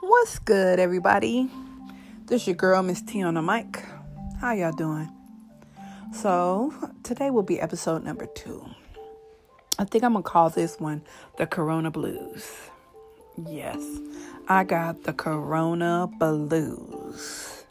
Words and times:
What's 0.00 0.38
good, 0.38 0.80
everybody? 0.80 1.50
This 2.24 2.46
your 2.46 2.56
girl, 2.56 2.82
Miss 2.82 3.02
T 3.02 3.22
on 3.22 3.34
the 3.34 3.42
mic. 3.42 3.84
How 4.40 4.52
y'all 4.52 4.72
doing? 4.72 5.10
So 6.14 6.72
today 7.02 7.28
will 7.28 7.42
be 7.42 7.60
episode 7.60 8.02
number 8.02 8.24
two. 8.24 8.64
I 9.78 9.84
think 9.84 10.02
I'm 10.02 10.14
gonna 10.14 10.22
call 10.22 10.48
this 10.48 10.80
one 10.80 11.02
the 11.36 11.46
Corona 11.46 11.90
Blues. 11.90 12.50
Yes, 13.46 13.84
I 14.48 14.64
got 14.64 15.02
the 15.02 15.12
Corona 15.12 16.08
Blues. 16.18 17.64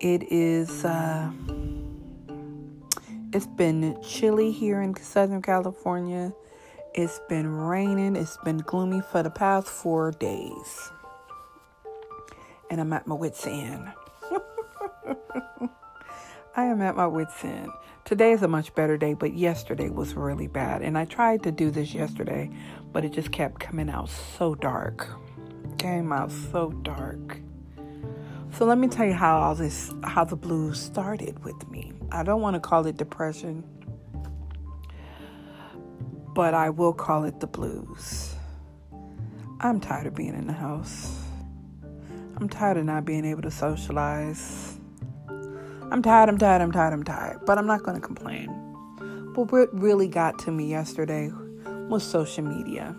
It 0.00 0.24
is. 0.24 0.84
Uh, 0.84 1.30
it's 3.32 3.46
been 3.46 3.96
chilly 4.02 4.50
here 4.50 4.82
in 4.82 4.96
Southern 4.96 5.40
California. 5.40 6.32
It's 6.94 7.20
been 7.28 7.48
raining. 7.48 8.16
It's 8.16 8.38
been 8.38 8.58
gloomy 8.58 9.00
for 9.00 9.22
the 9.22 9.30
past 9.30 9.68
four 9.68 10.12
days. 10.12 10.90
And 12.70 12.80
I'm 12.80 12.92
at 12.92 13.06
my 13.06 13.14
wits' 13.14 13.46
end. 13.46 13.92
I 16.56 16.64
am 16.64 16.80
at 16.80 16.96
my 16.96 17.06
wits' 17.06 17.44
end. 17.44 17.70
Today 18.04 18.32
is 18.32 18.42
a 18.42 18.48
much 18.48 18.74
better 18.74 18.96
day, 18.96 19.14
but 19.14 19.34
yesterday 19.34 19.90
was 19.90 20.14
really 20.14 20.46
bad. 20.46 20.82
And 20.82 20.96
I 20.96 21.04
tried 21.04 21.42
to 21.44 21.52
do 21.52 21.70
this 21.70 21.92
yesterday, 21.94 22.50
but 22.92 23.04
it 23.04 23.12
just 23.12 23.30
kept 23.32 23.60
coming 23.60 23.90
out 23.90 24.08
so 24.08 24.54
dark. 24.54 25.08
Came 25.76 26.10
out 26.10 26.32
so 26.32 26.70
dark. 26.82 27.38
So 28.52 28.64
let 28.64 28.78
me 28.78 28.88
tell 28.88 29.06
you 29.06 29.12
how 29.12 29.38
all 29.38 29.54
this 29.54 29.92
how 30.02 30.24
the 30.24 30.36
blues 30.36 30.80
started 30.80 31.44
with 31.44 31.68
me. 31.68 31.92
I 32.10 32.22
don't 32.22 32.40
want 32.40 32.54
to 32.54 32.60
call 32.60 32.86
it 32.86 32.96
depression, 32.96 33.62
but 36.38 36.54
I 36.54 36.70
will 36.70 36.92
call 36.92 37.24
it 37.24 37.40
the 37.40 37.48
blues. 37.48 38.36
I'm 39.58 39.80
tired 39.80 40.06
of 40.06 40.14
being 40.14 40.34
in 40.34 40.46
the 40.46 40.52
house. 40.52 41.20
I'm 42.36 42.48
tired 42.48 42.76
of 42.76 42.84
not 42.84 43.04
being 43.04 43.24
able 43.24 43.42
to 43.42 43.50
socialize. 43.50 44.78
I'm 45.90 46.00
tired, 46.00 46.28
I'm 46.28 46.38
tired, 46.38 46.62
I'm 46.62 46.70
tired, 46.70 46.92
I'm 46.92 47.02
tired, 47.02 47.40
but 47.44 47.58
I'm 47.58 47.66
not 47.66 47.82
going 47.82 48.00
to 48.00 48.00
complain. 48.00 48.46
But 49.34 49.50
what 49.50 49.74
really 49.74 50.06
got 50.06 50.38
to 50.44 50.52
me 50.52 50.70
yesterday 50.70 51.32
was 51.88 52.04
social 52.04 52.44
media. 52.44 52.94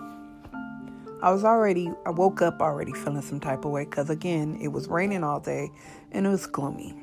I 1.21 1.31
was 1.31 1.45
already, 1.45 1.89
I 2.05 2.09
woke 2.09 2.41
up 2.41 2.61
already 2.61 2.91
feeling 2.91 3.21
some 3.21 3.39
type 3.39 3.63
of 3.63 3.71
way 3.71 3.85
because 3.85 4.09
again, 4.09 4.59
it 4.61 4.73
was 4.73 4.89
raining 4.89 5.23
all 5.23 5.39
day 5.39 5.71
and 6.11 6.27
it 6.27 6.29
was 6.29 6.45
gloomy. 6.45 6.93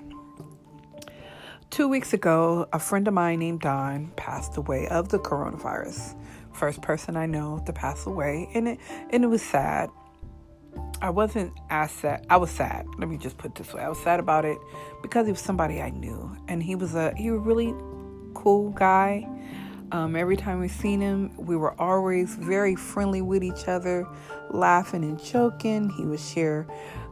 Two 1.70 1.88
weeks 1.88 2.12
ago, 2.12 2.68
a 2.72 2.78
friend 2.78 3.06
of 3.08 3.12
mine 3.12 3.40
named 3.40 3.60
Don 3.60 4.12
passed 4.16 4.56
away 4.56 4.86
of 4.88 5.08
the 5.08 5.18
coronavirus. 5.18 6.16
First 6.52 6.80
person 6.80 7.16
I 7.16 7.26
know 7.26 7.62
to 7.66 7.72
pass 7.72 8.06
away, 8.06 8.48
and 8.54 8.68
it 8.68 8.78
and 9.10 9.24
it 9.24 9.26
was 9.26 9.42
sad. 9.42 9.90
I 11.02 11.10
wasn't 11.10 11.52
as 11.68 11.90
sad. 11.90 12.24
I 12.30 12.36
was 12.36 12.50
sad. 12.50 12.86
Let 12.98 13.08
me 13.08 13.18
just 13.18 13.36
put 13.36 13.56
this 13.56 13.74
way. 13.74 13.82
I 13.82 13.88
was 13.88 13.98
sad 13.98 14.20
about 14.20 14.44
it 14.44 14.56
because 15.02 15.26
he 15.26 15.32
was 15.32 15.40
somebody 15.40 15.82
I 15.82 15.90
knew, 15.90 16.34
and 16.48 16.62
he 16.62 16.76
was 16.76 16.94
a 16.94 17.12
he 17.14 17.30
was 17.30 17.38
a 17.38 17.42
really 17.42 17.74
cool 18.34 18.70
guy. 18.70 19.28
Um, 19.92 20.16
every 20.16 20.36
time 20.36 20.60
we 20.60 20.68
seen 20.68 21.00
him, 21.00 21.32
we 21.36 21.56
were 21.56 21.78
always 21.80 22.34
very 22.36 22.74
friendly 22.74 23.22
with 23.22 23.44
each 23.44 23.68
other, 23.68 24.06
laughing 24.50 25.04
and 25.04 25.22
joking. 25.22 25.90
He 25.90 26.04
would 26.04 26.20
share 26.20 26.66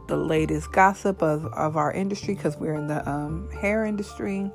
the 0.07 0.17
latest 0.17 0.71
gossip 0.71 1.21
of, 1.21 1.45
of 1.47 1.77
our 1.77 1.91
industry 1.91 2.35
because 2.35 2.57
we're 2.57 2.75
in 2.75 2.87
the 2.87 3.07
um, 3.09 3.49
hair 3.51 3.85
industry, 3.85 4.51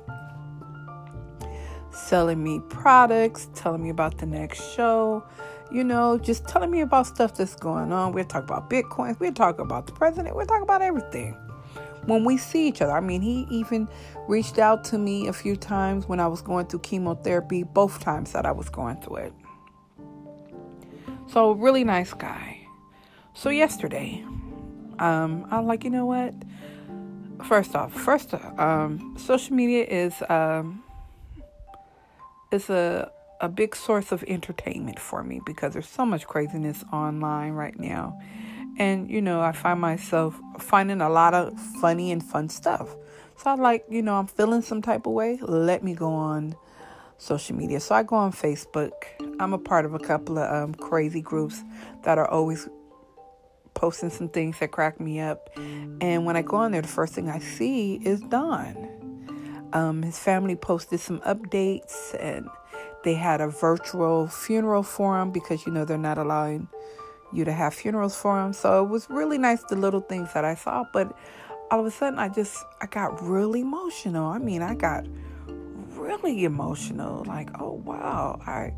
selling 1.91 2.43
me 2.43 2.61
products, 2.69 3.49
telling 3.55 3.83
me 3.83 3.89
about 3.89 4.17
the 4.17 4.25
next 4.25 4.73
show, 4.73 5.23
you 5.71 5.83
know, 5.83 6.17
just 6.17 6.47
telling 6.47 6.69
me 6.69 6.81
about 6.81 7.07
stuff 7.07 7.35
that's 7.35 7.55
going 7.55 7.91
on. 7.91 8.11
We're 8.13 8.23
talking 8.23 8.49
about 8.49 8.69
Bitcoins, 8.69 9.19
we're 9.19 9.31
talking 9.31 9.65
about 9.65 9.87
the 9.87 9.93
president, 9.93 10.35
we're 10.35 10.45
talking 10.45 10.63
about 10.63 10.81
everything. 10.81 11.37
When 12.05 12.23
we 12.23 12.37
see 12.37 12.67
each 12.67 12.81
other, 12.81 12.93
I 12.93 12.99
mean, 12.99 13.21
he 13.21 13.45
even 13.51 13.87
reached 14.27 14.57
out 14.57 14.83
to 14.85 14.97
me 14.97 15.27
a 15.27 15.33
few 15.33 15.55
times 15.55 16.07
when 16.07 16.19
I 16.19 16.27
was 16.27 16.41
going 16.41 16.65
through 16.65 16.79
chemotherapy, 16.79 17.63
both 17.63 17.99
times 17.99 18.31
that 18.31 18.45
I 18.45 18.51
was 18.51 18.69
going 18.69 18.99
through 19.01 19.17
it. 19.17 19.33
So, 21.27 21.51
really 21.51 21.83
nice 21.83 22.13
guy. 22.13 22.67
So, 23.33 23.49
yesterday, 23.49 24.25
um, 24.99 25.47
I'm 25.51 25.65
like, 25.65 25.83
you 25.83 25.89
know 25.89 26.05
what? 26.05 26.33
First 27.45 27.75
off, 27.75 27.93
first, 27.93 28.33
um, 28.33 29.15
social 29.17 29.55
media 29.55 29.83
is 29.83 30.21
um, 30.29 30.83
is 32.51 32.69
a 32.69 33.11
a 33.41 33.49
big 33.49 33.75
source 33.75 34.11
of 34.11 34.23
entertainment 34.27 34.99
for 34.99 35.23
me 35.23 35.41
because 35.45 35.73
there's 35.73 35.89
so 35.89 36.05
much 36.05 36.27
craziness 36.27 36.85
online 36.93 37.53
right 37.53 37.77
now. 37.77 38.17
And, 38.77 39.09
you 39.09 39.21
know, 39.21 39.41
I 39.41 39.51
find 39.51 39.81
myself 39.81 40.39
finding 40.59 41.01
a 41.01 41.09
lot 41.09 41.33
of 41.33 41.59
funny 41.59 42.11
and 42.11 42.23
fun 42.23 42.49
stuff. 42.49 42.95
So 43.37 43.49
I 43.49 43.55
like, 43.55 43.83
you 43.89 44.03
know, 44.03 44.15
I'm 44.15 44.27
feeling 44.27 44.61
some 44.61 44.81
type 44.81 45.07
of 45.07 45.13
way. 45.13 45.39
Let 45.41 45.83
me 45.83 45.95
go 45.95 46.13
on 46.13 46.55
social 47.17 47.55
media. 47.55 47.79
So 47.79 47.95
I 47.95 48.03
go 48.03 48.15
on 48.15 48.31
Facebook. 48.31 48.91
I'm 49.39 49.53
a 49.53 49.57
part 49.57 49.85
of 49.85 49.95
a 49.95 49.99
couple 49.99 50.37
of 50.37 50.63
um, 50.63 50.75
crazy 50.75 51.21
groups 51.21 51.63
that 52.03 52.19
are 52.19 52.27
always 52.29 52.69
posting 53.73 54.09
some 54.09 54.29
things 54.29 54.59
that 54.59 54.71
crack 54.71 54.99
me 54.99 55.19
up. 55.19 55.49
And 55.55 56.25
when 56.25 56.35
I 56.35 56.41
go 56.41 56.57
on 56.57 56.71
there, 56.71 56.81
the 56.81 56.87
first 56.87 57.13
thing 57.13 57.29
I 57.29 57.39
see 57.39 57.95
is 58.03 58.21
Don. 58.21 59.69
Um, 59.73 60.03
his 60.03 60.19
family 60.19 60.55
posted 60.55 60.99
some 60.99 61.19
updates 61.21 62.15
and 62.19 62.47
they 63.03 63.13
had 63.13 63.41
a 63.41 63.47
virtual 63.47 64.27
funeral 64.27 64.83
for 64.83 65.19
him 65.19 65.31
because 65.31 65.65
you 65.65 65.71
know 65.71 65.85
they're 65.85 65.97
not 65.97 66.17
allowing 66.17 66.67
you 67.33 67.45
to 67.45 67.51
have 67.51 67.73
funerals 67.73 68.15
for 68.15 68.43
him. 68.43 68.53
So 68.53 68.83
it 68.83 68.89
was 68.89 69.09
really 69.09 69.37
nice 69.37 69.63
the 69.63 69.75
little 69.75 70.01
things 70.01 70.33
that 70.33 70.45
I 70.45 70.55
saw, 70.55 70.83
but 70.91 71.17
all 71.71 71.79
of 71.79 71.85
a 71.85 71.91
sudden 71.91 72.19
I 72.19 72.29
just 72.29 72.63
I 72.81 72.85
got 72.85 73.21
really 73.21 73.61
emotional. 73.61 74.27
I 74.27 74.37
mean, 74.37 74.61
I 74.61 74.75
got 74.75 75.07
really 75.91 76.43
emotional. 76.43 77.23
Like, 77.25 77.49
oh 77.59 77.81
wow, 77.85 78.39
I 78.45 78.73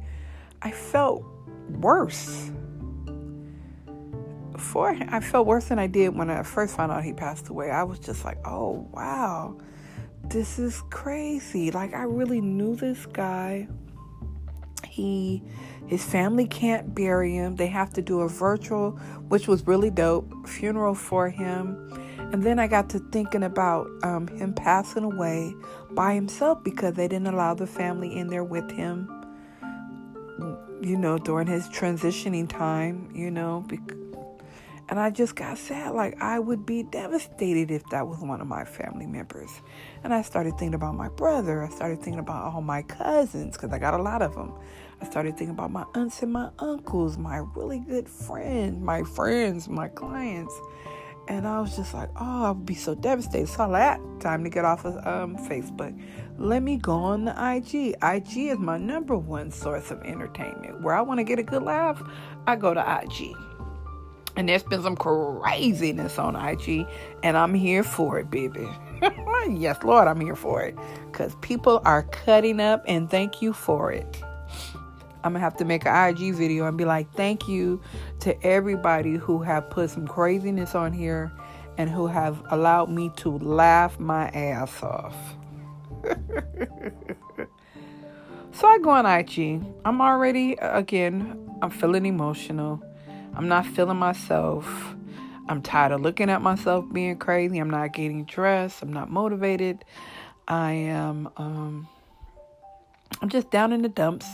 I 0.61 0.71
felt 0.71 1.23
worse. 1.69 2.51
Before 4.53 4.95
I 5.09 5.19
felt 5.19 5.47
worse 5.47 5.65
than 5.65 5.79
I 5.79 5.87
did 5.87 6.15
when 6.15 6.29
I 6.29 6.43
first 6.43 6.75
found 6.75 6.91
out 6.91 7.03
he 7.03 7.13
passed 7.13 7.49
away. 7.49 7.71
I 7.71 7.83
was 7.83 7.99
just 7.99 8.23
like, 8.23 8.37
oh 8.45 8.87
wow, 8.93 9.57
this 10.23 10.59
is 10.59 10.81
crazy. 10.89 11.71
Like 11.71 11.93
I 11.93 12.03
really 12.03 12.39
knew 12.39 12.75
this 12.75 13.05
guy 13.07 13.67
he 14.93 15.41
his 15.87 16.03
family 16.03 16.45
can't 16.45 16.93
bury 16.95 17.33
him. 17.33 17.55
They 17.55 17.67
have 17.67 17.91
to 17.93 18.01
do 18.01 18.21
a 18.21 18.29
virtual, 18.29 18.91
which 19.27 19.47
was 19.47 19.65
really 19.67 19.89
dope, 19.89 20.47
funeral 20.47 20.95
for 20.95 21.29
him. 21.29 21.91
And 22.31 22.41
then 22.41 22.57
I 22.57 22.67
got 22.67 22.89
to 22.91 22.99
thinking 22.99 23.43
about 23.43 23.87
um, 24.03 24.27
him 24.27 24.53
passing 24.53 25.03
away 25.03 25.53
by 25.91 26.13
himself 26.13 26.63
because 26.63 26.93
they 26.93 27.07
didn't 27.07 27.27
allow 27.27 27.53
the 27.53 27.67
family 27.67 28.15
in 28.17 28.27
there 28.27 28.43
with 28.43 28.71
him, 28.71 29.09
you 30.81 30.97
know, 30.97 31.17
during 31.17 31.47
his 31.47 31.67
transitioning 31.67 32.47
time, 32.47 33.09
you 33.13 33.29
know. 33.29 33.65
And 34.89 34.99
I 34.99 35.09
just 35.09 35.35
got 35.35 35.57
sad. 35.57 35.93
Like, 35.93 36.21
I 36.21 36.39
would 36.39 36.65
be 36.65 36.83
devastated 36.83 37.71
if 37.71 37.83
that 37.89 38.07
was 38.07 38.19
one 38.19 38.41
of 38.41 38.47
my 38.47 38.65
family 38.65 39.05
members. 39.05 39.61
And 40.03 40.13
I 40.13 40.21
started 40.21 40.51
thinking 40.51 40.73
about 40.73 40.95
my 40.95 41.09
brother. 41.09 41.63
I 41.63 41.69
started 41.69 42.01
thinking 42.01 42.19
about 42.19 42.53
all 42.53 42.61
my 42.61 42.81
cousins 42.83 43.55
because 43.55 43.71
I 43.71 43.79
got 43.79 43.93
a 43.93 44.01
lot 44.01 44.21
of 44.21 44.35
them. 44.35 44.53
I 45.01 45.05
started 45.05 45.37
thinking 45.37 45.55
about 45.55 45.71
my 45.71 45.85
aunts 45.95 46.21
and 46.21 46.33
my 46.33 46.49
uncles, 46.59 47.17
my 47.17 47.37
really 47.55 47.79
good 47.79 48.07
friends, 48.09 48.81
my 48.81 49.03
friends, 49.03 49.69
my 49.69 49.87
clients. 49.87 50.53
And 51.29 51.47
I 51.47 51.61
was 51.61 51.75
just 51.77 51.93
like, 51.93 52.09
oh, 52.17 52.43
I 52.45 52.51
would 52.51 52.65
be 52.65 52.75
so 52.75 52.95
devastated. 52.95 53.47
So 53.47 53.71
that 53.71 54.01
time 54.19 54.43
to 54.43 54.49
get 54.49 54.65
off 54.65 54.83
of 54.83 54.95
um, 55.07 55.37
Facebook. 55.37 55.97
Let 56.37 56.63
me 56.63 56.77
go 56.77 56.93
on 56.93 57.25
the 57.25 57.31
IG. 57.31 57.95
IG 58.03 58.49
is 58.49 58.59
my 58.59 58.77
number 58.77 59.15
one 59.15 59.49
source 59.49 59.91
of 59.91 60.01
entertainment. 60.01 60.81
Where 60.81 60.95
I 60.95 61.01
want 61.01 61.19
to 61.19 61.23
get 61.23 61.39
a 61.39 61.43
good 61.43 61.63
laugh, 61.63 62.03
I 62.45 62.57
go 62.57 62.73
to 62.73 63.01
IG. 63.03 63.33
And 64.35 64.49
there's 64.49 64.63
been 64.63 64.81
some 64.81 64.95
craziness 64.95 66.17
on 66.17 66.35
IG, 66.35 66.87
and 67.21 67.37
I'm 67.37 67.53
here 67.53 67.83
for 67.83 68.19
it, 68.19 68.31
baby. 68.31 68.67
yes, 69.49 69.83
Lord, 69.83 70.07
I'm 70.07 70.19
here 70.19 70.35
for 70.35 70.63
it. 70.63 70.75
Because 71.05 71.35
people 71.41 71.81
are 71.85 72.03
cutting 72.03 72.59
up, 72.59 72.83
and 72.87 73.09
thank 73.09 73.41
you 73.41 73.53
for 73.53 73.91
it. 73.91 74.23
I'm 75.23 75.33
gonna 75.33 75.39
have 75.39 75.55
to 75.57 75.65
make 75.65 75.85
an 75.85 76.09
IG 76.09 76.33
video 76.33 76.65
and 76.65 76.77
be 76.77 76.83
like, 76.83 77.11
thank 77.13 77.47
you 77.47 77.81
to 78.21 78.41
everybody 78.45 79.13
who 79.13 79.41
have 79.41 79.69
put 79.69 79.89
some 79.89 80.05
craziness 80.05 80.75
on 80.75 80.91
here 80.91 81.31
and 81.77 81.89
who 81.89 82.07
have 82.07 82.43
allowed 82.49 82.89
me 82.89 83.09
to 83.17 83.37
laugh 83.37 83.99
my 83.99 84.27
ass 84.29 84.83
off. 84.83 85.15
so 88.51 88.67
I 88.67 88.79
go 88.79 88.89
on 88.89 89.05
IG. 89.05 89.63
I'm 89.85 90.01
already, 90.01 90.53
again, 90.59 91.49
I'm 91.61 91.69
feeling 91.69 92.05
emotional. 92.05 92.83
I'm 93.35 93.47
not 93.47 93.65
feeling 93.65 93.97
myself. 93.97 94.95
I'm 95.49 95.61
tired 95.61 95.91
of 95.91 96.01
looking 96.01 96.29
at 96.29 96.41
myself 96.41 96.85
being 96.93 97.17
crazy. 97.17 97.57
I'm 97.59 97.69
not 97.69 97.93
getting 97.93 98.25
dressed. 98.25 98.81
I'm 98.81 98.93
not 98.93 99.09
motivated. 99.09 99.83
I 100.47 100.71
am, 100.71 101.29
um, 101.37 101.87
I'm 103.21 103.29
just 103.29 103.51
down 103.51 103.73
in 103.73 103.81
the 103.81 103.89
dumps 103.89 104.27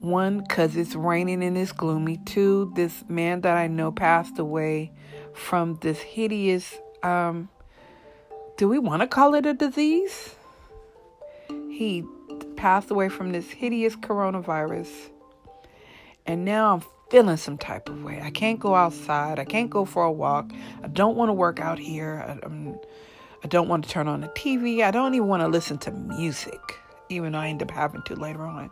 One, 0.00 0.40
because 0.40 0.76
it's 0.76 0.94
raining 0.94 1.42
and 1.42 1.56
it's 1.56 1.72
gloomy. 1.72 2.18
Two, 2.18 2.72
this 2.76 3.04
man 3.08 3.40
that 3.40 3.56
I 3.56 3.66
know 3.66 3.90
passed 3.90 4.38
away 4.38 4.92
from 5.32 5.78
this 5.80 5.98
hideous, 5.98 6.76
um, 7.02 7.48
do 8.56 8.68
we 8.68 8.78
want 8.78 9.02
to 9.02 9.08
call 9.08 9.34
it 9.34 9.46
a 9.46 9.54
disease? 9.54 10.36
He 11.48 12.04
passed 12.56 12.90
away 12.90 13.08
from 13.08 13.32
this 13.32 13.50
hideous 13.50 13.96
coronavirus. 13.96 14.88
And 16.26 16.44
now 16.44 16.74
I'm 16.74 16.82
feeling 17.10 17.36
some 17.36 17.58
type 17.58 17.88
of 17.88 18.02
way. 18.02 18.20
I 18.22 18.30
can't 18.30 18.58
go 18.58 18.74
outside. 18.74 19.38
I 19.38 19.44
can't 19.44 19.70
go 19.70 19.84
for 19.84 20.04
a 20.04 20.12
walk. 20.12 20.50
I 20.82 20.88
don't 20.88 21.16
want 21.16 21.28
to 21.28 21.32
work 21.32 21.60
out 21.60 21.78
here. 21.78 22.24
I, 22.26 22.46
I'm, 22.46 22.78
I 23.44 23.48
don't 23.48 23.68
want 23.68 23.84
to 23.84 23.90
turn 23.90 24.08
on 24.08 24.20
the 24.20 24.28
TV. 24.28 24.82
I 24.82 24.90
don't 24.90 25.14
even 25.14 25.28
want 25.28 25.42
to 25.42 25.48
listen 25.48 25.78
to 25.78 25.90
music, 25.90 26.60
even 27.08 27.32
though 27.32 27.38
I 27.38 27.48
end 27.48 27.62
up 27.62 27.70
having 27.70 28.02
to 28.02 28.16
later 28.16 28.42
on. 28.42 28.70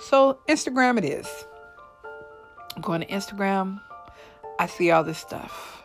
So, 0.00 0.38
Instagram 0.48 0.98
it 0.98 1.04
is. 1.04 1.28
I'm 2.74 2.82
going 2.82 3.00
to 3.02 3.06
Instagram. 3.06 3.80
I 4.58 4.66
see 4.66 4.90
all 4.90 5.04
this 5.04 5.18
stuff. 5.18 5.82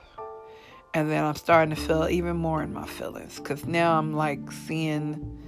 And 0.93 1.11
then 1.11 1.23
I'm 1.23 1.35
starting 1.35 1.75
to 1.75 1.81
feel 1.81 2.07
even 2.07 2.37
more 2.37 2.63
in 2.63 2.71
my 2.73 2.87
feelings 2.87 3.37
because 3.37 3.65
now 3.65 3.97
I'm 3.97 4.13
like 4.13 4.51
seeing 4.51 5.43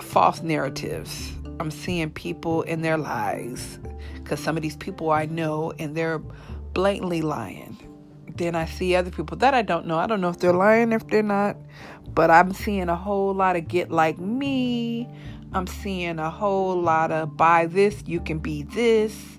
false 0.00 0.42
narratives. 0.42 1.32
I'm 1.58 1.70
seeing 1.70 2.10
people 2.10 2.62
in 2.62 2.82
their 2.82 2.98
lies 2.98 3.78
because 4.14 4.40
some 4.40 4.56
of 4.56 4.62
these 4.62 4.76
people 4.76 5.10
I 5.10 5.26
know 5.26 5.72
and 5.78 5.96
they're 5.96 6.18
blatantly 6.72 7.22
lying. 7.22 7.78
Then 8.36 8.54
I 8.54 8.66
see 8.66 8.94
other 8.94 9.10
people 9.10 9.36
that 9.38 9.54
I 9.54 9.62
don't 9.62 9.86
know. 9.86 9.98
I 9.98 10.06
don't 10.06 10.20
know 10.20 10.28
if 10.28 10.38
they're 10.38 10.52
lying, 10.52 10.92
if 10.92 11.06
they're 11.06 11.22
not, 11.22 11.56
but 12.14 12.30
I'm 12.30 12.52
seeing 12.52 12.88
a 12.88 12.96
whole 12.96 13.32
lot 13.32 13.56
of 13.56 13.68
get 13.68 13.90
like 13.90 14.18
me. 14.18 15.08
I'm 15.52 15.66
seeing 15.66 16.18
a 16.18 16.30
whole 16.30 16.78
lot 16.80 17.10
of 17.12 17.36
buy 17.36 17.66
this, 17.66 18.02
you 18.06 18.20
can 18.20 18.38
be 18.38 18.62
this. 18.62 19.38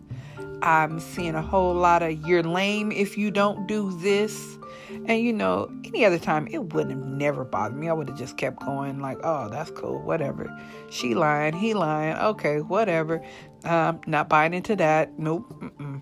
I'm 0.64 1.00
seeing 1.00 1.36
a 1.36 1.42
whole 1.42 1.76
lot 1.76 2.02
of 2.02 2.26
you're 2.26 2.42
lame 2.42 2.92
if 2.92 3.18
you 3.18 3.30
don't 3.30 3.68
do 3.68 3.92
this. 4.00 4.58
And 5.06 5.22
you 5.22 5.32
know, 5.34 5.70
any 5.86 6.04
other 6.06 6.20
time 6.20 6.48
it 6.52 6.74
wouldn't 6.74 6.98
have 6.98 7.08
never 7.08 7.46
bothered 7.46 7.78
me. 7.78 7.90
I 7.90 7.94
would 7.94 8.10
have 8.10 8.18
just 8.18 8.38
kept 8.38 8.60
going, 8.64 9.00
like, 9.00 9.18
oh, 9.24 9.50
that's 9.50 9.72
cool, 9.72 10.02
whatever. 10.02 10.50
She 10.90 11.16
lying, 11.16 11.54
he 11.54 11.74
lying, 11.74 12.18
okay, 12.18 12.62
whatever. 12.62 13.24
Um, 13.64 14.02
not 14.08 14.30
buying 14.30 14.54
into 14.54 14.76
that. 14.78 15.18
Nope. 15.18 15.54
Mm-mm. 15.62 16.02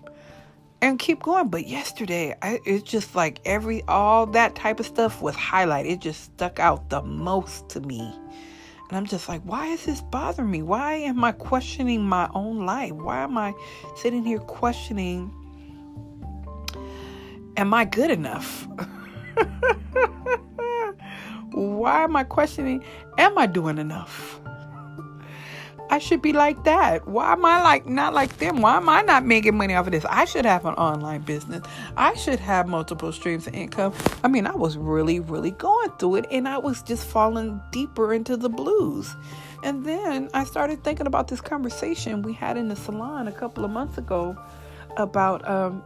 And 0.82 0.98
keep 0.98 1.22
going. 1.22 1.48
But 1.48 1.66
yesterday, 1.66 2.36
I, 2.42 2.60
it's 2.64 2.88
just 2.88 3.14
like 3.14 3.40
every 3.44 3.82
all 3.88 4.26
that 4.26 4.54
type 4.54 4.78
of 4.78 4.86
stuff 4.86 5.22
was 5.22 5.34
highlighted. 5.34 5.90
It 5.90 6.00
just 6.00 6.24
stuck 6.24 6.58
out 6.58 6.90
the 6.90 7.02
most 7.02 7.68
to 7.70 7.80
me. 7.80 8.14
And 8.88 8.96
I'm 8.96 9.06
just 9.06 9.28
like, 9.28 9.42
why 9.42 9.66
is 9.68 9.84
this 9.84 10.00
bothering 10.00 10.50
me? 10.50 10.62
Why 10.62 10.94
am 10.94 11.24
I 11.24 11.32
questioning 11.32 12.02
my 12.02 12.30
own 12.34 12.66
life? 12.66 12.92
Why 12.92 13.24
am 13.24 13.36
I 13.36 13.52
sitting 13.96 14.24
here 14.24 14.38
questioning, 14.38 15.32
am 17.56 17.74
I 17.74 17.84
good 17.84 18.10
enough? 18.10 18.66
why 21.52 22.04
am 22.04 22.16
I 22.16 22.24
questioning, 22.24 22.84
am 23.18 23.38
I 23.38 23.46
doing 23.46 23.78
enough? 23.78 24.40
I 25.88 25.98
should 25.98 26.20
be 26.20 26.32
like 26.32 26.64
that. 26.64 27.06
Why 27.06 27.32
am 27.32 27.44
I 27.44 27.62
like 27.62 27.86
not 27.86 28.12
like 28.12 28.38
them? 28.38 28.60
Why 28.60 28.76
am 28.76 28.88
I 28.88 29.02
not 29.02 29.24
making 29.24 29.56
money 29.56 29.74
off 29.74 29.86
of 29.86 29.92
this? 29.92 30.04
I 30.06 30.24
should 30.24 30.44
have 30.44 30.66
an 30.66 30.74
online 30.74 31.20
business. 31.22 31.64
I 31.96 32.14
should 32.14 32.40
have 32.40 32.66
multiple 32.66 33.12
streams 33.12 33.46
of 33.46 33.54
income. 33.54 33.94
I 34.24 34.28
mean, 34.28 34.46
I 34.46 34.54
was 34.54 34.76
really, 34.76 35.20
really 35.20 35.52
going 35.52 35.90
through 35.98 36.16
it 36.16 36.26
and 36.30 36.48
I 36.48 36.58
was 36.58 36.82
just 36.82 37.06
falling 37.06 37.60
deeper 37.70 38.12
into 38.12 38.36
the 38.36 38.48
blues. 38.48 39.14
And 39.62 39.84
then 39.84 40.28
I 40.34 40.44
started 40.44 40.82
thinking 40.82 41.06
about 41.06 41.28
this 41.28 41.40
conversation 41.40 42.22
we 42.22 42.32
had 42.32 42.56
in 42.56 42.68
the 42.68 42.76
salon 42.76 43.28
a 43.28 43.32
couple 43.32 43.64
of 43.64 43.70
months 43.70 43.96
ago 43.96 44.36
about 44.96 45.46
um, 45.48 45.84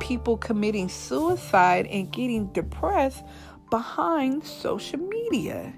people 0.00 0.36
committing 0.36 0.88
suicide 0.88 1.86
and 1.86 2.10
getting 2.12 2.52
depressed 2.52 3.24
behind 3.70 4.44
social 4.44 4.98
media. 4.98 5.72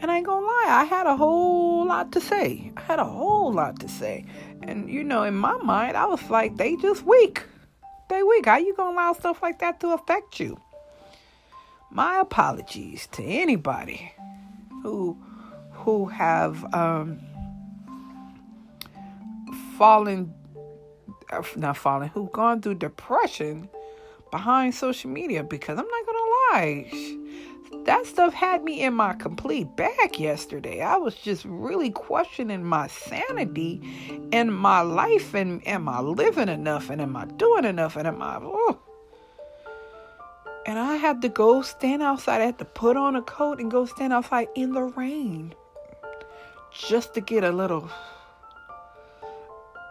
And 0.00 0.10
I 0.10 0.18
ain't 0.18 0.26
gonna 0.26 0.44
lie, 0.44 0.66
I 0.68 0.84
had 0.84 1.06
a 1.06 1.16
whole 1.16 1.86
lot 1.86 2.12
to 2.12 2.20
say. 2.20 2.70
I 2.76 2.80
had 2.82 2.98
a 2.98 3.04
whole 3.04 3.52
lot 3.52 3.80
to 3.80 3.88
say. 3.88 4.26
And 4.62 4.90
you 4.90 5.04
know, 5.04 5.22
in 5.22 5.34
my 5.34 5.56
mind, 5.58 5.96
I 5.96 6.06
was 6.06 6.28
like, 6.28 6.56
they 6.56 6.76
just 6.76 7.04
weak. 7.04 7.42
They 8.10 8.22
weak. 8.22 8.46
How 8.46 8.58
you 8.58 8.74
gonna 8.74 8.94
allow 8.94 9.12
stuff 9.14 9.42
like 9.42 9.60
that 9.60 9.80
to 9.80 9.88
affect 9.94 10.38
you? 10.38 10.60
My 11.90 12.20
apologies 12.20 13.08
to 13.12 13.22
anybody 13.22 14.12
who 14.82 15.16
who 15.72 16.06
have 16.06 16.62
um, 16.74 17.20
fallen 19.78 20.34
not 21.56 21.76
falling, 21.76 22.08
who've 22.10 22.32
gone 22.32 22.62
through 22.62 22.74
depression 22.74 23.68
behind 24.30 24.74
social 24.74 25.10
media 25.10 25.44
because 25.44 25.78
I'm 25.78 25.86
not 25.86 26.06
gonna 26.06 26.18
lie 26.52 27.20
that 27.84 28.06
stuff 28.06 28.32
had 28.32 28.64
me 28.64 28.80
in 28.80 28.94
my 28.94 29.12
complete 29.12 29.76
bag 29.76 30.18
yesterday. 30.18 30.80
I 30.80 30.96
was 30.96 31.14
just 31.16 31.44
really 31.44 31.90
questioning 31.90 32.64
my 32.64 32.86
sanity 32.86 33.80
and 34.32 34.54
my 34.54 34.80
life 34.80 35.34
and 35.34 35.66
am 35.66 35.88
I 35.88 36.00
living 36.00 36.48
enough 36.48 36.88
and 36.88 37.00
am 37.00 37.16
I 37.16 37.26
doing 37.26 37.64
enough 37.64 37.96
and 37.96 38.06
am 38.06 38.22
I 38.22 38.38
oh. 38.40 38.78
And 40.66 40.78
I 40.78 40.96
had 40.96 41.20
to 41.22 41.28
go 41.28 41.60
stand 41.60 42.02
outside. 42.02 42.40
I 42.40 42.46
had 42.46 42.58
to 42.58 42.64
put 42.64 42.96
on 42.96 43.16
a 43.16 43.22
coat 43.22 43.60
and 43.60 43.70
go 43.70 43.84
stand 43.84 44.14
outside 44.14 44.48
in 44.54 44.72
the 44.72 44.82
rain 44.82 45.54
just 46.72 47.12
to 47.14 47.20
get 47.20 47.44
a 47.44 47.52
little 47.52 47.90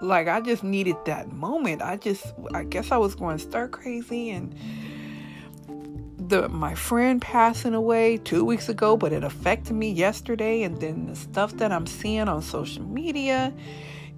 like 0.04 0.28
I 0.28 0.42
just 0.42 0.64
needed 0.64 0.98
that 1.06 1.32
moment. 1.32 1.82
I 1.82 1.98
just 1.98 2.34
I 2.54 2.64
guess 2.64 2.92
I 2.92 2.98
was 2.98 3.16
going 3.16 3.38
stir 3.38 3.68
crazy 3.70 4.30
and 4.30 4.54
the 6.30 6.50
my 6.50 6.76
friend 6.76 7.22
passing 7.22 7.74
away 7.74 8.18
two 8.18 8.46
weeks 8.46 8.70
ago, 8.70 8.98
but 8.98 9.12
it 9.12 9.24
affected 9.24 9.74
me 9.74 9.92
yesterday, 9.92 10.64
and 10.64 10.80
then 10.80 11.08
the 11.08 11.16
stuff 11.16 11.54
that 11.58 11.72
I'm 11.72 11.88
seeing 11.88 12.28
on 12.28 12.42
social 12.42 12.84
media, 12.84 13.54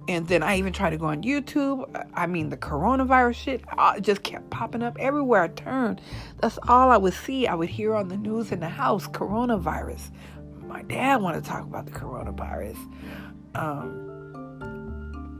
and 0.08 0.26
then 0.28 0.42
I 0.42 0.56
even 0.58 0.72
tried 0.72 0.90
to 0.90 0.98
go 0.98 1.06
on 1.06 1.22
YouTube. 1.22 1.84
I 2.14 2.26
mean, 2.26 2.50
the 2.50 2.56
coronavirus 2.56 3.34
shit 3.34 3.64
uh, 3.76 3.98
just 4.00 4.22
kept 4.22 4.50
popping 4.50 4.82
up 4.82 4.96
everywhere 5.00 5.42
I 5.42 5.48
turned. 5.48 6.00
That's 6.40 6.58
all 6.68 6.90
I 6.90 6.96
would 6.96 7.14
see. 7.14 7.46
I 7.46 7.54
would 7.54 7.68
hear 7.68 7.94
on 7.94 8.08
the 8.08 8.16
news 8.16 8.52
in 8.52 8.60
the 8.60 8.68
house 8.68 9.06
coronavirus. 9.08 10.10
My 10.66 10.82
dad 10.82 11.22
wanted 11.22 11.44
to 11.44 11.50
talk 11.50 11.62
about 11.62 11.86
the 11.86 11.92
coronavirus. 11.92 12.76
Um, 13.54 14.15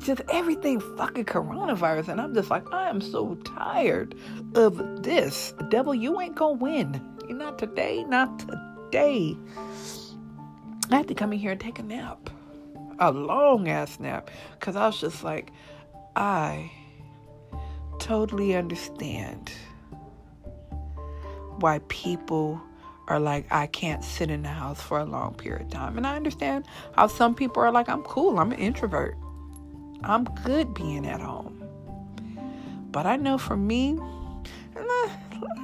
just 0.06 0.22
everything 0.30 0.80
fucking 0.96 1.24
coronavirus. 1.24 2.08
And 2.08 2.20
I'm 2.20 2.34
just 2.34 2.50
like, 2.50 2.72
I 2.72 2.88
am 2.88 3.00
so 3.00 3.34
tired 3.44 4.14
of 4.54 5.02
this. 5.02 5.52
Devil, 5.68 5.94
you 5.94 6.20
ain't 6.20 6.36
gonna 6.36 6.54
win. 6.54 7.00
Not 7.28 7.58
today, 7.58 8.04
not 8.04 8.38
today. 8.38 9.36
I 10.90 10.96
had 10.96 11.08
to 11.08 11.14
come 11.14 11.32
in 11.32 11.38
here 11.38 11.50
and 11.50 11.60
take 11.60 11.78
a 11.78 11.82
nap. 11.82 12.30
A 12.98 13.10
long 13.10 13.68
ass 13.68 13.98
nap. 13.98 14.30
Because 14.52 14.76
I 14.76 14.86
was 14.86 15.00
just 15.00 15.24
like, 15.24 15.52
I 16.14 16.70
totally 17.98 18.54
understand 18.54 19.52
why 21.58 21.80
people 21.88 22.60
are 23.08 23.20
like, 23.20 23.46
I 23.52 23.66
can't 23.66 24.04
sit 24.04 24.30
in 24.30 24.42
the 24.42 24.48
house 24.48 24.80
for 24.80 24.98
a 24.98 25.04
long 25.04 25.34
period 25.34 25.62
of 25.62 25.70
time. 25.70 25.96
And 25.96 26.06
I 26.06 26.16
understand 26.16 26.66
how 26.94 27.06
some 27.06 27.34
people 27.34 27.62
are 27.62 27.72
like, 27.72 27.88
I'm 27.88 28.02
cool, 28.02 28.38
I'm 28.38 28.52
an 28.52 28.58
introvert. 28.58 29.16
I'm 30.04 30.24
good 30.44 30.74
being 30.74 31.06
at 31.06 31.20
home. 31.20 31.62
But 32.90 33.06
I 33.06 33.16
know 33.16 33.38
for 33.38 33.56
me, 33.56 33.98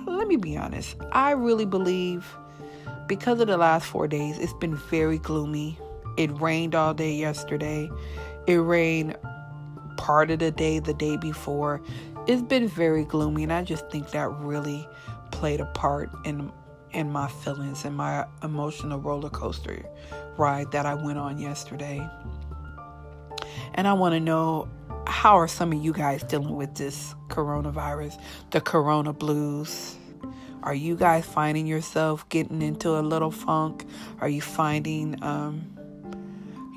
let 0.07 0.29
me 0.29 0.37
be 0.37 0.57
honest, 0.57 0.97
I 1.13 1.33
really 1.33 1.67
believe 1.67 2.27
because 3.07 3.41
of 3.41 3.47
the 3.47 3.57
last 3.57 3.87
four 3.87 4.09
days, 4.09 4.39
it's 4.39 4.53
been 4.55 4.77
very 4.77 5.19
gloomy. 5.19 5.79
It 6.17 6.31
rained 6.41 6.75
all 6.75 6.95
day 6.95 7.13
yesterday. 7.15 7.91
It 8.47 8.57
rained 8.57 9.17
part 9.97 10.31
of 10.31 10.41
the 10.41 10.51
day 10.51 10.79
the 10.79 10.95
day 10.95 11.17
before. 11.17 11.81
It's 12.27 12.43
been 12.43 12.69
very 12.69 13.05
gloomy, 13.05 13.43
and 13.43 13.53
I 13.53 13.63
just 13.63 13.89
think 13.91 14.11
that 14.11 14.31
really 14.31 14.89
played 15.31 15.61
a 15.61 15.67
part 15.67 16.11
in 16.25 16.53
in 16.93 17.11
my 17.11 17.27
feelings 17.27 17.85
and 17.85 17.97
my 17.97 18.27
emotional 18.43 18.99
roller 19.01 19.31
coaster 19.31 19.83
ride 20.37 20.71
that 20.73 20.85
I 20.85 20.95
went 20.95 21.19
on 21.19 21.39
yesterday. 21.39 22.07
And 23.83 23.89
I 23.89 23.95
want 23.95 24.13
to 24.13 24.21
know 24.21 24.69
how 25.09 25.37
are 25.37 25.49
some 25.49 25.73
of 25.73 25.83
you 25.83 25.93
guys 25.93 26.23
dealing 26.23 26.55
with 26.55 26.77
this 26.77 27.17
coronavirus, 27.27 28.17
the 28.53 28.61
corona 28.61 29.13
blues? 29.13 29.97
Are 30.63 30.73
you 30.73 30.95
guys 30.95 31.27
finding 31.27 31.67
yourself 31.67 32.29
getting 32.29 32.63
into 32.63 32.91
a 32.91 33.03
little 33.03 33.33
funk? 33.33 33.85
Are 34.21 34.29
you 34.29 34.41
finding 34.41 35.21
um, 35.25 35.65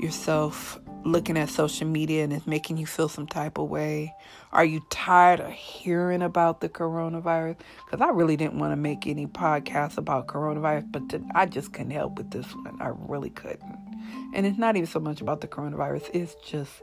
yourself 0.02 0.80
looking 1.04 1.38
at 1.38 1.50
social 1.50 1.86
media 1.86 2.24
and 2.24 2.34
it's 2.34 2.48
making 2.48 2.78
you 2.78 2.88
feel 2.88 3.08
some 3.08 3.28
type 3.28 3.60
of 3.60 3.70
way? 3.70 4.12
Are 4.52 4.66
you 4.66 4.84
tired 4.90 5.42
of 5.42 5.52
hearing 5.52 6.24
about 6.24 6.60
the 6.60 6.70
coronavirus? 6.70 7.60
Because 7.86 8.02
I 8.02 8.10
really 8.10 8.36
didn't 8.36 8.58
want 8.58 8.72
to 8.72 8.78
make 8.78 9.06
any 9.06 9.28
podcasts 9.28 10.00
about 10.00 10.26
coronavirus, 10.26 10.92
but 10.92 11.22
I 11.36 11.46
just 11.46 11.72
couldn't 11.72 11.92
help 11.92 12.18
with 12.18 12.32
this 12.32 12.48
one. 12.56 12.82
I 12.82 12.94
really 12.98 13.30
couldn't. 13.30 13.85
And 14.34 14.46
it's 14.46 14.58
not 14.58 14.76
even 14.76 14.88
so 14.88 15.00
much 15.00 15.22
about 15.22 15.42
the 15.42 15.48
coronavirus, 15.48 16.10
it's 16.14 16.36
just 16.36 16.82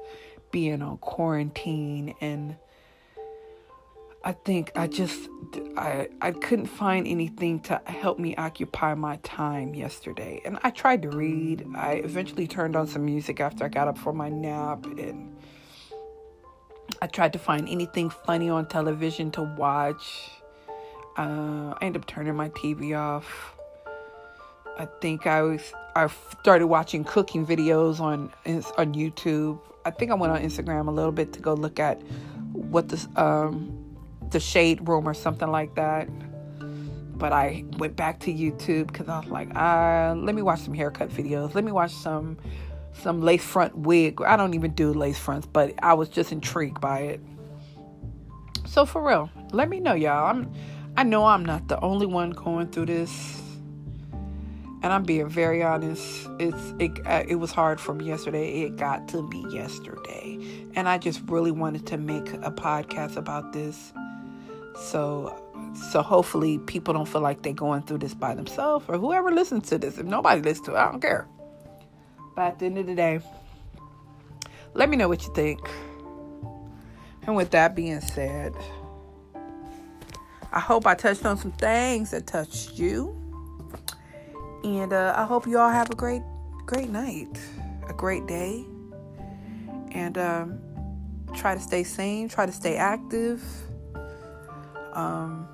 being 0.50 0.82
on 0.82 0.98
quarantine 0.98 2.14
and 2.20 2.56
I 4.24 4.32
think 4.32 4.70
I 4.76 4.86
just 4.86 5.28
I 5.76 6.08
I 6.20 6.30
couldn't 6.30 6.66
find 6.66 7.08
anything 7.08 7.60
to 7.60 7.80
help 7.86 8.18
me 8.18 8.36
occupy 8.36 8.94
my 8.94 9.16
time 9.16 9.74
yesterday. 9.74 10.40
And 10.44 10.58
I 10.62 10.70
tried 10.70 11.02
to 11.02 11.08
read. 11.10 11.66
I 11.74 11.94
eventually 11.94 12.46
turned 12.46 12.76
on 12.76 12.86
some 12.86 13.04
music 13.04 13.40
after 13.40 13.64
I 13.64 13.68
got 13.68 13.88
up 13.88 13.98
for 13.98 14.12
my 14.12 14.28
nap 14.28 14.86
and 14.86 15.36
I 17.00 17.08
tried 17.08 17.32
to 17.32 17.38
find 17.38 17.68
anything 17.68 18.10
funny 18.10 18.48
on 18.48 18.66
television 18.66 19.32
to 19.32 19.42
watch. 19.42 20.30
Uh, 21.18 21.74
I 21.76 21.78
ended 21.82 22.02
up 22.02 22.06
turning 22.06 22.36
my 22.36 22.50
TV 22.50 22.96
off. 22.96 23.56
I 24.78 24.86
think 25.00 25.26
I 25.26 25.42
was 25.42 25.72
I 25.94 26.08
started 26.40 26.66
watching 26.66 27.04
cooking 27.04 27.46
videos 27.46 28.00
on 28.00 28.32
on 28.46 28.94
YouTube. 28.94 29.58
I 29.84 29.90
think 29.90 30.10
I 30.10 30.14
went 30.14 30.32
on 30.32 30.40
Instagram 30.42 30.88
a 30.88 30.90
little 30.90 31.12
bit 31.12 31.32
to 31.34 31.40
go 31.40 31.54
look 31.54 31.78
at 31.78 32.00
what 32.52 32.88
this 32.88 33.08
um 33.16 33.78
the 34.30 34.40
shade 34.40 34.86
room 34.88 35.08
or 35.08 35.14
something 35.14 35.48
like 35.48 35.74
that. 35.74 36.08
But 37.18 37.32
I 37.32 37.64
went 37.78 37.94
back 37.94 38.20
to 38.20 38.32
YouTube 38.32 38.88
because 38.88 39.08
I 39.08 39.20
was 39.20 39.28
like, 39.28 39.54
uh, 39.54 40.14
let 40.16 40.34
me 40.34 40.42
watch 40.42 40.60
some 40.60 40.74
haircut 40.74 41.10
videos. 41.10 41.54
Let 41.54 41.62
me 41.64 41.70
watch 41.70 41.92
some 41.92 42.38
some 42.92 43.22
lace 43.22 43.44
front 43.44 43.76
wig. 43.76 44.20
I 44.22 44.36
don't 44.36 44.54
even 44.54 44.72
do 44.72 44.92
lace 44.92 45.18
fronts, 45.18 45.46
but 45.46 45.74
I 45.82 45.94
was 45.94 46.08
just 46.08 46.32
intrigued 46.32 46.80
by 46.80 47.00
it. 47.00 47.20
So 48.66 48.86
for 48.86 49.06
real, 49.06 49.30
let 49.52 49.68
me 49.68 49.80
know, 49.80 49.94
y'all. 49.94 50.30
I'm 50.30 50.52
I 50.96 51.04
know 51.04 51.24
I'm 51.24 51.44
not 51.44 51.68
the 51.68 51.80
only 51.80 52.06
one 52.06 52.30
going 52.30 52.68
through 52.68 52.86
this. 52.86 53.41
And 54.82 54.92
I'm 54.92 55.04
being 55.04 55.28
very 55.28 55.62
honest. 55.62 56.28
It's 56.38 56.74
it 56.78 57.06
uh, 57.06 57.22
it 57.26 57.36
was 57.36 57.52
hard 57.52 57.80
me 57.94 58.06
yesterday. 58.06 58.62
It 58.62 58.76
got 58.76 59.08
to 59.08 59.22
me 59.22 59.46
yesterday. 59.50 60.38
And 60.74 60.88
I 60.88 60.98
just 60.98 61.20
really 61.28 61.52
wanted 61.52 61.86
to 61.88 61.96
make 61.96 62.32
a 62.32 62.50
podcast 62.50 63.16
about 63.16 63.52
this 63.52 63.92
so 64.76 65.38
so 65.74 66.02
hopefully 66.02 66.58
people 66.58 66.92
don't 66.92 67.08
feel 67.08 67.20
like 67.20 67.42
they're 67.42 67.52
going 67.52 67.82
through 67.82 67.98
this 67.98 68.14
by 68.14 68.34
themselves 68.34 68.84
or 68.88 68.98
whoever 68.98 69.30
listens 69.30 69.68
to 69.70 69.78
this. 69.78 69.98
If 69.98 70.04
nobody 70.04 70.42
listens 70.42 70.66
to 70.66 70.74
it, 70.74 70.78
I 70.78 70.90
don't 70.90 71.00
care. 71.00 71.26
But 72.34 72.42
at 72.42 72.58
the 72.58 72.66
end 72.66 72.78
of 72.78 72.86
the 72.86 72.94
day, 72.94 73.20
let 74.74 74.88
me 74.88 74.96
know 74.96 75.08
what 75.08 75.22
you 75.22 75.32
think. 75.34 75.60
And 77.26 77.36
with 77.36 77.50
that 77.50 77.74
being 77.74 78.00
said, 78.00 78.54
I 80.52 80.60
hope 80.60 80.86
I 80.86 80.94
touched 80.94 81.24
on 81.24 81.38
some 81.38 81.52
things 81.52 82.10
that 82.10 82.26
touched 82.26 82.78
you. 82.78 83.21
And 84.64 84.92
uh, 84.92 85.14
I 85.16 85.25
hope 85.25 85.47
you 85.47 85.59
all 85.59 85.71
have 85.71 85.90
a 85.90 85.95
great, 85.95 86.23
great 86.66 86.88
night, 86.88 87.40
a 87.88 87.92
great 87.92 88.26
day. 88.26 88.64
And 89.90 90.16
um, 90.16 90.61
try 91.35 91.54
to 91.54 91.61
stay 91.61 91.85
sane, 91.85 92.28
try 92.28 92.47
to 92.47 92.52
stay 92.52 92.76
active 92.76 93.42
um, 94.92 95.49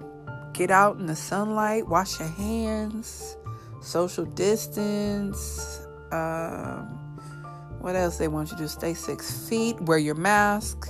get 0.53 0.71
out 0.71 0.99
in 0.99 1.07
the 1.07 1.17
sunlight, 1.17 1.87
wash 1.87 2.19
your 2.19 2.29
hands, 2.29 3.37
social 3.81 4.25
distance. 4.25 5.87
Um, 6.11 7.19
what 7.81 7.95
else 7.95 8.19
they 8.19 8.29
want 8.29 8.51
you 8.51 8.57
to 8.57 8.63
do? 8.65 8.69
Stay 8.69 8.95
six 8.95 9.49
feet, 9.49 9.81
wear 9.83 9.99
your 9.99 10.17
mask. 10.17 10.89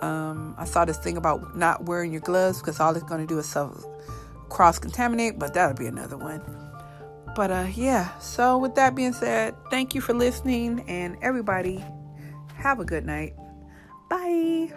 Um, 0.00 0.54
I 0.58 0.64
saw 0.66 0.84
this 0.84 0.98
thing 0.98 1.16
about 1.16 1.56
not 1.56 1.84
wearing 1.84 2.12
your 2.12 2.20
gloves 2.20 2.60
because 2.60 2.80
all 2.80 2.94
it's 2.94 3.04
going 3.04 3.20
to 3.20 3.26
do 3.26 3.38
is 3.38 3.56
cross 4.48 4.78
contaminate, 4.78 5.38
but 5.38 5.54
that'll 5.54 5.76
be 5.76 5.86
another 5.86 6.16
one. 6.16 6.65
But 7.36 7.50
uh, 7.50 7.66
yeah, 7.74 8.18
so 8.18 8.56
with 8.56 8.74
that 8.76 8.94
being 8.94 9.12
said, 9.12 9.54
thank 9.70 9.94
you 9.94 10.00
for 10.00 10.14
listening, 10.14 10.82
and 10.88 11.18
everybody, 11.20 11.84
have 12.56 12.80
a 12.80 12.84
good 12.84 13.04
night. 13.04 13.34
Bye. 14.08 14.72